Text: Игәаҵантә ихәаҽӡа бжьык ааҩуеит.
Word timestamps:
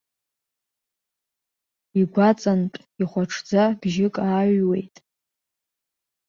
Игәаҵантә 1.99 2.79
ихәаҽӡа 3.01 3.63
бжьык 3.81 4.15
ааҩуеит. 4.27 4.95